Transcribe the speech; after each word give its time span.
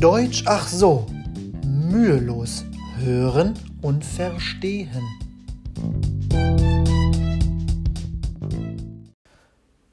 Deutsch 0.00 0.42
ach 0.44 0.68
so. 0.68 1.06
Mühelos 1.64 2.66
hören 2.98 3.54
und 3.80 4.04
verstehen. 4.04 5.02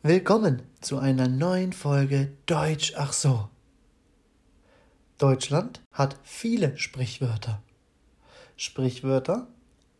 Willkommen 0.02 0.61
zu 0.81 0.97
einer 0.97 1.29
neuen 1.29 1.71
Folge 1.71 2.34
Deutsch 2.47 2.93
ach 2.97 3.13
so. 3.13 3.47
Deutschland 5.20 5.81
hat 5.93 6.17
viele 6.23 6.77
Sprichwörter. 6.77 7.63
Sprichwörter, 8.57 9.47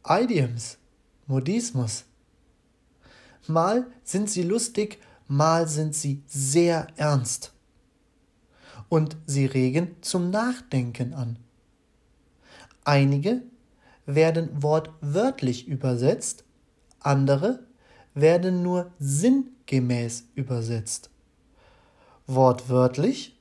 Idioms, 0.06 0.80
Modismus. 1.28 2.04
Mal 3.48 3.88
sind 4.04 4.30
sie 4.30 4.44
lustig, 4.44 5.00
mal 5.30 5.70
sind 5.70 5.96
sie 5.96 6.24
sehr 6.28 6.88
ernst. 6.98 7.54
Und 8.94 9.18
sie 9.26 9.48
regen 9.48 9.96
zum 10.02 10.30
Nachdenken 10.30 11.16
an. 11.16 11.40
Einige 12.84 13.42
werden 14.06 14.62
wortwörtlich 14.62 15.68
übersetzt, 15.68 16.44
andere 17.00 17.66
werden 18.14 18.62
nur 18.62 18.92
sinngemäß 19.00 20.26
übersetzt. 20.36 21.10
Wortwörtlich, 22.28 23.36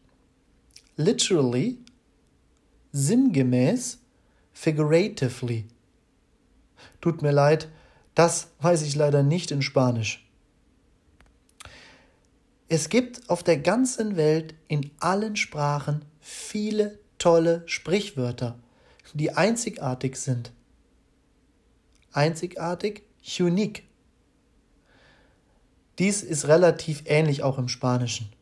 literally, 0.97 1.77
sinngemäß, 2.93 3.99
figuratively. 4.55 5.67
Tut 7.03 7.21
mir 7.21 7.33
leid, 7.33 7.69
das 8.15 8.49
weiß 8.61 8.81
ich 8.81 8.95
leider 8.95 9.23
nicht 9.23 9.51
in 9.51 9.61
Spanisch. 9.61 10.27
Es 12.75 12.89
gibt 12.89 13.29
auf 13.29 13.43
der 13.43 13.59
ganzen 13.59 14.17
Welt 14.17 14.55
in 14.67 14.93
allen 14.99 15.37
Sprachen 15.37 16.07
viele 16.21 16.99
tolle 17.19 17.65
Sprichwörter, 17.67 18.59
die 19.13 19.31
einzigartig 19.31 20.17
sind. 20.17 20.53
Einzigartig, 22.13 23.03
unique. 23.39 23.83
Dies 25.99 26.23
ist 26.23 26.49
relativ 26.49 27.03
ähnlich 27.05 27.43
auch 27.43 27.59
im 27.59 27.69
Spanischen. 27.69 28.33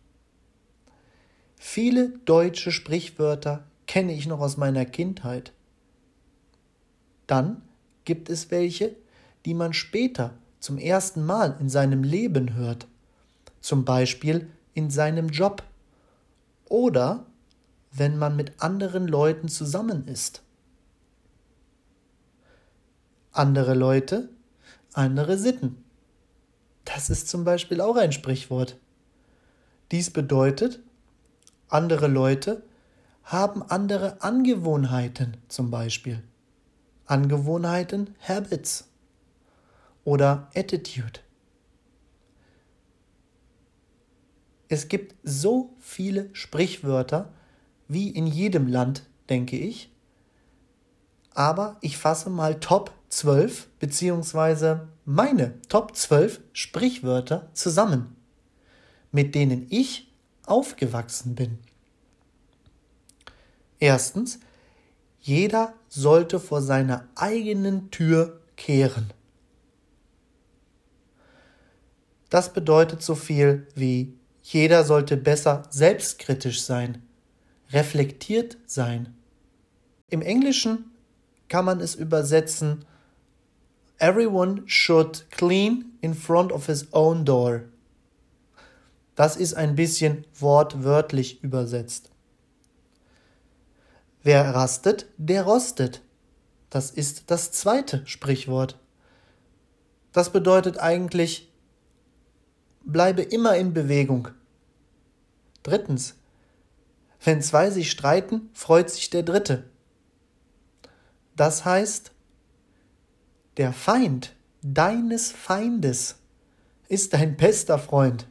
Viele 1.57 2.11
deutsche 2.25 2.71
Sprichwörter 2.71 3.65
kenne 3.89 4.13
ich 4.13 4.29
noch 4.29 4.39
aus 4.39 4.57
meiner 4.57 4.85
Kindheit. 4.85 5.53
Dann 7.27 7.63
gibt 8.05 8.31
es 8.31 8.53
welche, 8.53 8.95
die 9.45 9.55
man 9.55 9.73
später 9.73 10.35
zum 10.61 10.79
ersten 10.79 11.27
Mal 11.27 11.57
in 11.59 11.69
seinem 11.69 12.05
Leben 12.05 12.55
hört, 12.55 12.87
zum 13.61 13.85
Beispiel 13.85 14.51
in 14.75 14.91
seinem 14.91 15.29
Job 15.29 15.63
oder 16.67 17.27
wenn 17.93 18.19
man 18.19 18.37
mit 18.37 18.63
anderen 18.63 19.09
Leuten 19.09 19.49
zusammen 19.49 20.07
ist. 20.07 20.43
Andere 23.33 23.75
Leute, 23.75 24.29
andere 24.93 25.39
Sitten. 25.39 25.85
Das 26.85 27.11
ist 27.11 27.29
zum 27.29 27.45
Beispiel 27.45 27.81
auch 27.81 27.97
ein 27.97 28.13
Sprichwort. 28.13 28.77
Dies 29.91 30.11
bedeutet, 30.11 30.81
andere 31.69 32.07
Leute 32.07 32.63
haben 33.25 33.63
andere 33.63 34.23
Angewohnheiten 34.23 35.37
zum 35.49 35.71
Beispiel. 35.71 36.23
Angewohnheiten, 37.07 38.15
Habits 38.27 38.89
oder 40.05 40.49
Attitude. 40.55 41.21
Es 44.71 44.87
gibt 44.87 45.17
so 45.25 45.75
viele 45.81 46.31
Sprichwörter 46.33 47.33
wie 47.89 48.09
in 48.09 48.29
jedem 48.29 48.69
Land, 48.69 49.03
denke 49.29 49.57
ich. 49.57 49.91
Aber 51.35 51.77
ich 51.81 51.99
fasse 51.99 52.31
mal 52.31 52.61
Top 52.61 52.93
12 53.09 53.67
beziehungsweise 53.81 54.89
meine 55.05 55.61
Top 55.63 55.97
12 55.97 56.41
Sprichwörter 56.53 57.51
zusammen, 57.53 58.15
mit 59.11 59.35
denen 59.35 59.67
ich 59.71 60.13
aufgewachsen 60.47 61.35
bin. 61.35 61.59
Erstens, 63.81 64.39
jeder 65.19 65.75
sollte 65.89 66.39
vor 66.39 66.63
seiner 66.63 67.09
eigenen 67.17 67.91
Tür 67.91 68.41
kehren. 68.55 69.13
Das 72.29 72.53
bedeutet 72.53 73.03
so 73.03 73.17
viel 73.17 73.67
wie 73.75 74.20
jeder 74.43 74.85
sollte 74.85 75.17
besser 75.17 75.63
selbstkritisch 75.71 76.63
sein, 76.63 77.03
reflektiert 77.71 78.57
sein. 78.67 79.15
Im 80.09 80.23
Englischen 80.23 80.91
kann 81.49 81.65
man 81.65 81.81
es 81.81 81.95
übersetzen 81.95 82.85
Everyone 83.99 84.63
should 84.67 85.31
clean 85.31 85.93
in 86.01 86.15
front 86.15 86.53
of 86.53 86.67
his 86.67 86.87
own 86.93 87.25
door. 87.25 87.65
Das 89.15 89.37
ist 89.37 89.53
ein 89.53 89.77
bisschen 89.77 90.25
wortwörtlich 90.39 91.45
übersetzt. 91.45 92.11
Wer 94.23 94.55
rastet, 94.55 95.07
der 95.19 95.43
rostet. 95.43 96.01
Das 96.71 96.91
ist 96.91 97.31
das 97.31 97.53
zweite 97.53 98.07
Sprichwort. 98.07 98.79
Das 100.13 100.31
bedeutet 100.31 100.79
eigentlich, 100.79 101.50
bleibe 102.85 103.23
immer 103.23 103.57
in 103.57 103.73
Bewegung. 103.73 104.29
Drittens, 105.63 106.15
wenn 107.23 107.43
zwei 107.43 107.71
sich 107.71 107.91
streiten, 107.91 108.51
freut 108.53 108.91
sich 108.91 109.11
der 109.11 109.23
Dritte. 109.23 109.65
Das 111.37 111.65
heißt, 111.65 112.13
der 113.57 113.73
Feind 113.73 114.35
deines 114.63 115.33
Feindes 115.33 116.17
ist 116.89 117.13
dein 117.13 117.37
bester 117.37 117.79
Freund. 117.79 118.27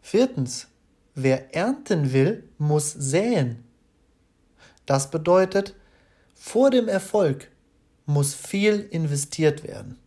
Viertens, 0.00 0.68
wer 1.14 1.54
ernten 1.54 2.12
will, 2.12 2.48
muss 2.58 2.92
säen. 2.92 3.64
Das 4.86 5.10
bedeutet, 5.10 5.74
vor 6.34 6.70
dem 6.70 6.88
Erfolg 6.88 7.50
muss 8.06 8.34
viel 8.34 8.80
investiert 8.90 9.64
werden. 9.64 9.98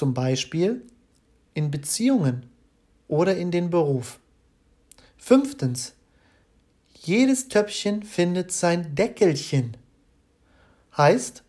Zum 0.00 0.14
Beispiel 0.14 0.80
in 1.52 1.70
Beziehungen 1.70 2.46
oder 3.06 3.36
in 3.36 3.50
den 3.50 3.68
Beruf. 3.68 4.18
Fünftens, 5.18 5.92
jedes 6.94 7.48
Töpfchen 7.48 8.02
findet 8.02 8.50
sein 8.50 8.94
Deckelchen. 8.94 9.76
Heißt, 10.96 11.42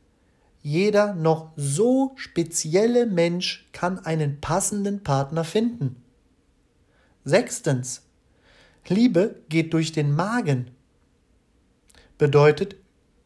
jeder 0.61 1.13
noch 1.13 1.53
so 1.55 2.11
spezielle 2.17 3.05
Mensch 3.05 3.69
kann 3.71 3.99
einen 3.99 4.41
passenden 4.41 5.01
Partner 5.01 5.45
finden. 5.45 6.03
Sechstens, 7.23 8.01
Liebe 8.85 9.41
geht 9.47 9.73
durch 9.73 9.93
den 9.93 10.13
Magen. 10.13 10.71
Bedeutet, 12.17 12.75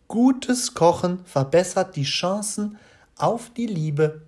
gutes 0.07 0.75
Kochen 0.75 1.25
verbessert 1.25 1.95
die 1.95 2.03
Chancen 2.03 2.77
auf 3.15 3.49
die 3.49 3.65
Liebe 3.65 4.21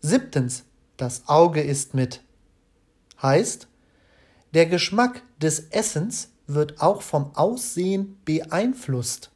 Siebtens, 0.00 0.64
das 0.96 1.28
Auge 1.28 1.60
ist 1.60 1.92
mit. 1.94 2.22
Heißt, 3.20 3.68
der 4.54 4.66
Geschmack 4.66 5.22
des 5.38 5.68
Essens 5.70 6.30
wird 6.46 6.80
auch 6.80 7.02
vom 7.02 7.34
Aussehen 7.36 8.18
beeinflusst. 8.24 9.30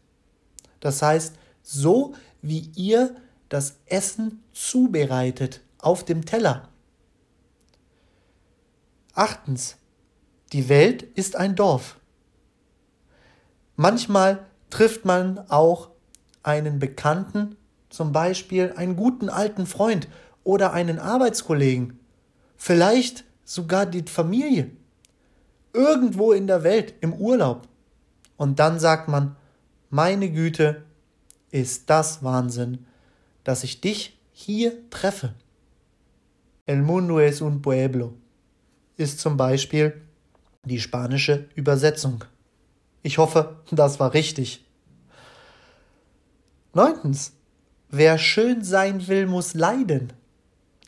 Das 0.80 1.02
heißt, 1.02 1.34
so 1.62 2.14
wie 2.40 2.70
ihr 2.74 3.14
das 3.48 3.76
Essen 3.86 4.42
zubereitet 4.52 5.60
auf 5.78 6.04
dem 6.04 6.24
Teller. 6.24 6.68
Achtens, 9.14 9.76
die 10.52 10.68
Welt 10.68 11.02
ist 11.02 11.36
ein 11.36 11.56
Dorf. 11.56 12.00
Manchmal 13.76 14.46
trifft 14.70 15.04
man 15.04 15.38
auch 15.50 15.90
einen 16.42 16.78
Bekannten, 16.78 17.56
zum 17.90 18.12
Beispiel 18.12 18.72
einen 18.76 18.96
guten 18.96 19.28
alten 19.28 19.66
Freund 19.66 20.08
oder 20.44 20.72
einen 20.72 20.98
Arbeitskollegen, 20.98 21.98
vielleicht 22.56 23.24
sogar 23.44 23.86
die 23.86 24.02
Familie, 24.02 24.70
irgendwo 25.72 26.32
in 26.32 26.46
der 26.46 26.62
Welt 26.62 26.94
im 27.00 27.12
Urlaub. 27.14 27.66
Und 28.36 28.58
dann 28.58 28.78
sagt 28.78 29.08
man, 29.08 29.36
meine 29.90 30.30
Güte, 30.30 30.82
ist 31.50 31.88
das 31.88 32.22
Wahnsinn, 32.24 32.84
dass 33.44 33.62
ich 33.62 33.80
dich 33.80 34.18
hier 34.32 34.90
treffe. 34.90 35.34
El 36.66 36.82
mundo 36.82 37.20
es 37.20 37.40
un 37.40 37.62
pueblo 37.62 38.14
ist 38.96 39.20
zum 39.20 39.36
Beispiel 39.36 40.00
die 40.64 40.80
spanische 40.80 41.48
Übersetzung. 41.54 42.24
Ich 43.02 43.18
hoffe, 43.18 43.56
das 43.70 44.00
war 44.00 44.14
richtig. 44.14 44.64
Neuntens, 46.72 47.32
wer 47.90 48.18
schön 48.18 48.64
sein 48.64 49.06
will, 49.08 49.26
muss 49.26 49.54
leiden. 49.54 50.12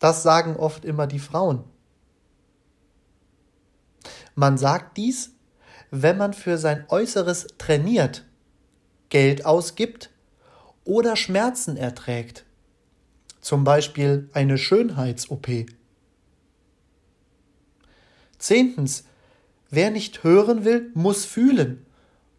Das 0.00 0.22
sagen 0.22 0.56
oft 0.56 0.84
immer 0.84 1.06
die 1.06 1.19
Frauen. 1.19 1.64
Man 4.34 4.58
sagt 4.58 4.96
dies, 4.96 5.32
wenn 5.90 6.19
man 6.19 6.34
für 6.34 6.58
sein 6.58 6.84
Äußeres 6.88 7.46
trainiert, 7.58 8.25
Geld 9.08 9.46
ausgibt 9.46 10.10
oder 10.84 11.16
Schmerzen 11.16 11.76
erträgt, 11.76 12.44
zum 13.40 13.64
Beispiel 13.64 14.28
eine 14.32 14.58
Schönheits-OP. 14.58 15.66
Zehntens, 18.38 19.04
wer 19.70 19.90
nicht 19.90 20.22
hören 20.25 20.64
will, 20.64 20.90
muss 20.94 21.25
fühlen. 21.25 21.87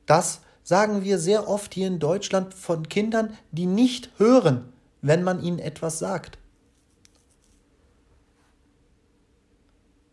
Das 0.06 0.42
sagen 0.64 1.04
wir 1.04 1.18
sehr 1.18 1.48
oft 1.48 1.74
hier 1.74 1.88
in 1.88 2.00
Deutschland 2.00 2.54
von 2.54 2.88
Kindern, 2.90 3.36
die 3.52 3.66
nicht 3.66 4.12
hören, 4.18 4.72
wenn 5.02 5.24
man 5.24 5.42
ihnen 5.42 5.60
etwas 5.60 5.98
sagt. 5.98 6.38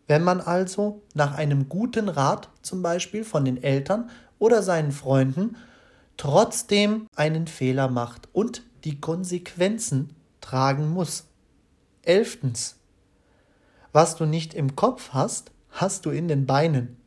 Wenn 0.07 0.23
man 0.23 0.39
also 0.39 1.01
nach 1.13 1.35
einem 1.35 1.67
guten 1.69 2.09
Rat 2.09 2.49
zum 2.61 2.81
Beispiel 2.81 3.23
von 3.23 3.45
den 3.45 3.61
Eltern 3.61 4.09
oder 4.37 4.61
seinen 4.61 4.91
Freunden 4.91 5.57
trotzdem 6.17 7.07
einen 7.15 7.47
Fehler 7.47 7.89
macht 7.89 8.29
und 8.33 8.63
die 8.83 9.01
Konsequenzen 9.01 10.15
tragen 10.41 10.89
muss. 10.89 11.25
Elftens. 12.03 12.77
Was 13.91 14.15
du 14.15 14.25
nicht 14.25 14.53
im 14.53 14.75
Kopf 14.75 15.09
hast, 15.11 15.51
hast 15.71 16.05
du 16.05 16.11
in 16.11 16.27
den 16.27 16.45
Beinen. 16.45 16.97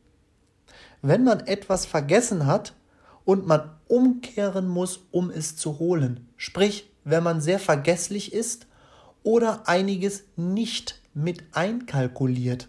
Wenn 1.01 1.23
man 1.23 1.39
etwas 1.41 1.85
vergessen 1.85 2.45
hat 2.45 2.75
und 3.23 3.47
man 3.47 3.69
umkehren 3.87 4.67
muss, 4.67 4.99
um 5.11 5.29
es 5.29 5.55
zu 5.55 5.79
holen, 5.79 6.27
sprich, 6.35 6.91
wenn 7.05 7.23
man 7.23 7.39
sehr 7.39 7.59
vergesslich 7.59 8.33
ist 8.33 8.67
oder 9.23 9.67
einiges 9.67 10.23
nicht 10.35 11.01
mit 11.13 11.43
einkalkuliert, 11.53 12.67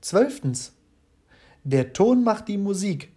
Zwölftens. 0.00 0.72
Der 1.62 1.92
Ton 1.92 2.24
macht 2.24 2.48
die 2.48 2.58
Musik. 2.58 3.12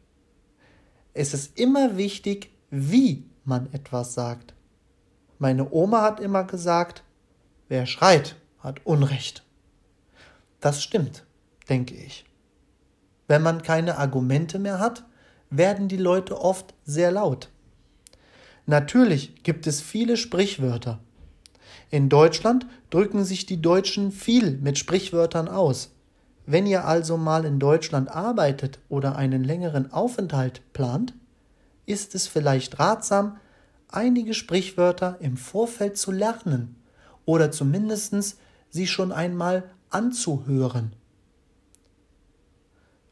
Es 1.13 1.33
ist 1.33 1.57
immer 1.57 1.95
wichtig, 1.95 2.51
wie 2.69 3.25
man 3.45 3.71
etwas 3.73 4.13
sagt. 4.13 4.53
Meine 5.39 5.71
Oma 5.71 6.01
hat 6.01 6.19
immer 6.19 6.43
gesagt, 6.43 7.03
wer 7.69 7.85
schreit, 7.85 8.35
hat 8.59 8.85
Unrecht. 8.85 9.43
Das 10.59 10.83
stimmt, 10.83 11.25
denke 11.69 11.95
ich. 11.95 12.25
Wenn 13.27 13.41
man 13.41 13.61
keine 13.61 13.97
Argumente 13.97 14.59
mehr 14.59 14.79
hat, 14.79 15.05
werden 15.49 15.87
die 15.87 15.97
Leute 15.97 16.39
oft 16.39 16.73
sehr 16.83 17.11
laut. 17.11 17.49
Natürlich 18.65 19.43
gibt 19.43 19.67
es 19.67 19.81
viele 19.81 20.17
Sprichwörter. 20.17 20.99
In 21.89 22.09
Deutschland 22.09 22.65
drücken 22.89 23.23
sich 23.23 23.45
die 23.45 23.61
Deutschen 23.61 24.11
viel 24.11 24.57
mit 24.57 24.77
Sprichwörtern 24.77 25.47
aus. 25.47 25.93
Wenn 26.45 26.65
ihr 26.65 26.85
also 26.85 27.17
mal 27.17 27.45
in 27.45 27.59
Deutschland 27.59 28.09
arbeitet 28.09 28.79
oder 28.89 29.15
einen 29.15 29.43
längeren 29.43 29.91
Aufenthalt 29.93 30.61
plant, 30.73 31.13
ist 31.85 32.15
es 32.15 32.27
vielleicht 32.27 32.79
ratsam, 32.79 33.37
einige 33.87 34.33
Sprichwörter 34.33 35.17
im 35.21 35.37
Vorfeld 35.37 35.97
zu 35.97 36.11
lernen 36.11 36.75
oder 37.25 37.51
zumindest 37.51 38.37
sie 38.69 38.87
schon 38.87 39.11
einmal 39.11 39.69
anzuhören. 39.89 40.93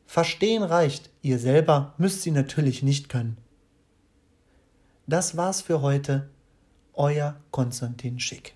Verstehen 0.06 0.64
reicht, 0.64 1.10
ihr 1.22 1.40
selber 1.40 1.94
müsst 1.98 2.24
sie 2.24 2.32
natürlich 2.32 2.84
nicht 2.84 3.08
können. 3.08 3.38
Das 5.08 5.38
war's 5.38 5.62
für 5.62 5.82
heute, 5.82 6.30
euer 6.94 7.38
Konstantin 7.52 8.20
Schick. 8.20 8.56